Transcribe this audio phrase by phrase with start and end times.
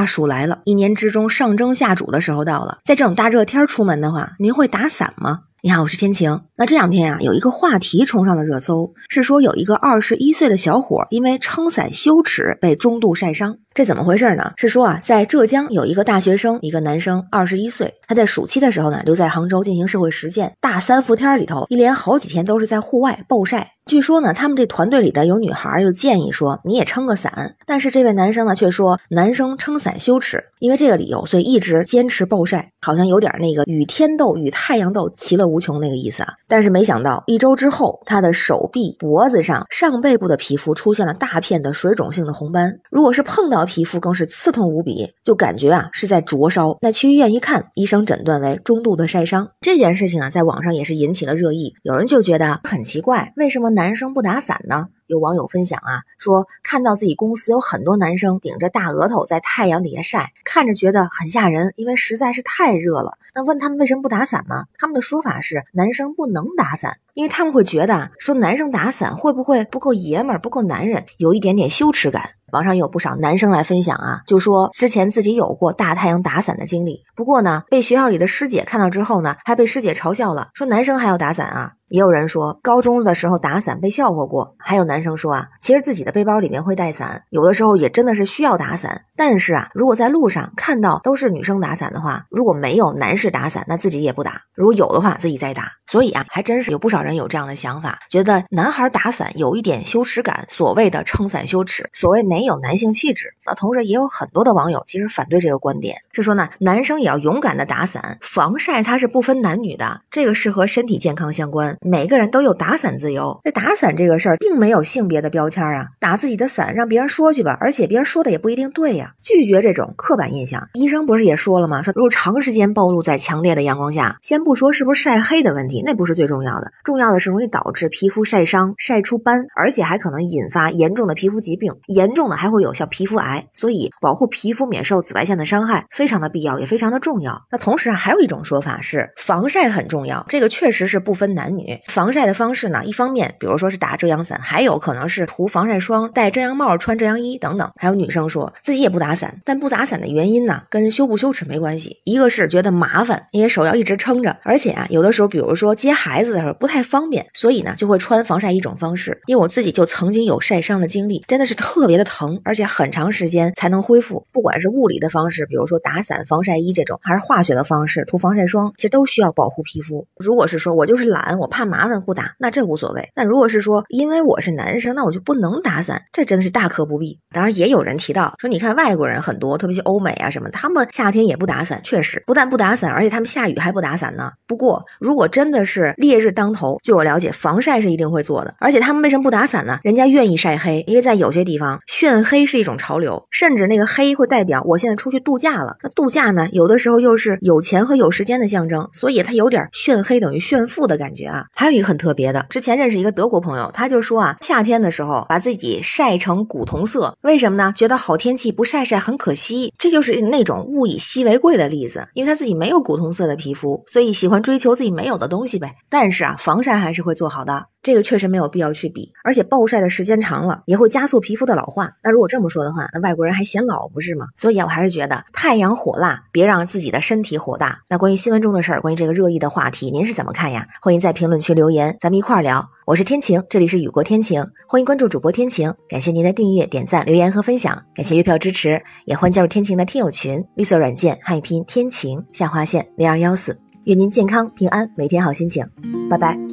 [0.00, 2.78] 大暑来了，一年之中上蒸下煮的时候到了。
[2.86, 5.40] 在这种大热天出门的话，您会打伞吗？
[5.62, 6.40] 你好，我是天晴。
[6.56, 13.54] 那这两天啊，有一个话题冲上了热搜，是说有一个二十一岁的小伙因为撑伞羞耻被中度晒伤。
[13.74, 14.52] 这怎么回事呢？
[14.56, 20.50] 是说啊，在浙江有一个大学生，一个男生，二十一岁，他在暑期的时候呢，留在杭州进行社会实践。
[20.62, 23.72] 大三伏天里头，一连好几天都是在户外暴晒。
[23.90, 27.56] 据说呢，他们这团队里的有女孩就建议说，你也撑个伞。
[27.66, 36.34] 但是这位男生呢，却说男生撑伞羞耻，因为这个理由，所以一直坚持暴晒，好像有点那个与天斗、与太阳斗，其乐无穷那个意思啊。
[36.46, 42.78] 但是没想到，一周之后，他的手臂、脖子上、上背部的皮肤出现了大片的水肿性的红斑。
[42.92, 46.78] 如果是碰到皮肤，更是刺痛无比，就感觉啊是在灼烧。
[46.80, 49.50] 那去医院一看，医生诊断为中度的晒伤。
[49.60, 51.74] 这件事情啊，在网上也是引起了热议。
[51.82, 54.88] 有人就觉得很奇怪，为什么男男生不打伞呢？
[55.06, 63.16] 有网友分享啊，说看到自己公司有很多男生顶着大额头在太阳底下晒，看着觉得很吓人，因为实在是太热了。
[63.34, 64.66] 那问他们为什么不打伞呢？
[64.76, 72.32] 他们的说法是男生不能打伞，因为他们会觉得说男生打伞会不会不够爷们儿、不够男人，有一点点羞耻感。
[72.52, 81.72] 网上有不少男生来分享啊，就说之前自己有过大太阳打伞的经历，不过呢，被学校里的师姐看到之后呢，还被师姐嘲笑了，说男生还要打伞啊。
[81.90, 89.04] 也有人说高中的时候打伞被笑话过，还有男生说啊，其实自己的背包里面会带伞，有的时候也真的是需要打伞。
[89.16, 95.72] 但是啊，如果在路上看到都是女生打伞的话，如果没有男士打伞，那自己也不打；如果有的话，自己再打。
[95.88, 103.34] 所以啊，还真是有不少人有这样的想法，觉得男孩打伞有一点羞耻感，所谓的撑伞羞耻，所谓没有男性气质。
[103.44, 111.76] 那同时也有很多的网友其实反对这个观点，是说呢，男生也要勇敢的打伞，防晒它是不分男女的，这个是和身体健康相关。
[111.82, 119.14] 每个人都有打伞自由，那打伞这个事儿并没有性别的标签啊，打自己的伞让别人说去吧，而且别人说的也不一定对呀。
[119.22, 121.82] 拒绝这种刻板印象，医生不是也说了吗？
[121.82, 133.46] 说如果长时间暴露在强烈的阳光下，先不说是不是晒黑的问题，那不是最重要的，重要的是容易导致皮肤晒伤、晒出斑，而且还可能引发严重的皮肤疾病，严重的还会有像皮肤癌。
[133.54, 137.42] 所以保护皮肤免受紫外线的伤害非常的必要，也非常的重要。
[137.50, 141.69] 那同时啊，还有一种说法是防晒很重要，这个确实是不分男女。
[141.86, 142.84] 防晒的方式呢？
[142.84, 147.70] 一方面，比如说是打遮阳伞，还有可能是涂防晒霜、戴遮阳帽、穿遮阳衣等等。
[147.76, 151.98] 还有女生说自己也不打伞，但不打伞的原因呢，跟羞不羞耻没关系。
[152.04, 159.20] 一个是觉得麻烦，因为手要一直撑着，而且啊，有的时候，比如说接孩子的时候不太方便，所以呢，就会穿防晒一种方式。
[159.26, 164.26] 因为我自己就曾经有晒伤的经历，真的是特别的疼，而且很长时间才能恢复。
[164.32, 170.06] 不管是物理的方式，比如说打伞、防晒衣这种，还是化学的方式涂防晒霜，其实都需要保护皮肤。
[170.16, 172.00] 如果是说我就是懒，我怕怕麻烦。
[172.00, 177.18] 不打那这无所谓，那如果是说因为我是男生，那我就不能打伞，这真的是大可不必。
[177.30, 184.32] 当然也有人提到说，你看外国人很多，特别是欧美啊什么，他们夏天也不打伞，确实不但不打伞，而且他们下雨还不打伞呢。
[184.46, 188.54] 不过如果真的是烈日当头，据我了解，防晒是一定会做的。
[188.58, 189.78] 而且他们为什么不打伞呢？
[189.82, 195.76] 人家愿意晒黑，因为在有些地方炫黑是一种潮流，甚至那个黑会代表我现在出去度假了。
[195.82, 201.39] 那度假呢，有的时候又是有钱和有时间的象征，所以它有点炫黑等于炫富的感觉啊。
[201.52, 201.90] 还有一个。
[201.90, 207.72] 很特别的，之前认识一个德国朋友，他就说啊，夏天的时候把自己晒成古铜色，为什么呢？
[207.74, 215.74] 觉得好天气不晒晒很可惜，这就是那种物以稀为贵的例子，因为他自己没有古铜色的皮肤，所以喜欢追求自己没有的东西呗。
[215.88, 217.66] 但是啊，防晒还是会做好的。
[217.90, 221.90] 这个确实没有必要去比，而且暴晒的时间长了也会加速皮肤的老化。
[222.04, 224.26] 那如果这么说的话，那外国人还显老不是吗？
[224.36, 227.80] 所以啊，我还是觉得太阳火辣，别让自己的身体火大。
[227.88, 230.64] 那关于新闻中的事儿，关于这个热议的话题，您是怎么看呀？
[230.80, 232.64] 欢迎在评论区留言，咱们一块儿聊。
[232.86, 235.74] 我是天晴，这里是雨过天晴，欢迎关注主播天晴。
[235.88, 245.66] 感谢您的订阅、点赞、留言和分享，感谢月票支持，也欢迎加入天晴的听友群，绿色软件汉语拼天晴下划线零二幺四，愿您健康平安，每天好心情，
[246.08, 246.49] 拜拜。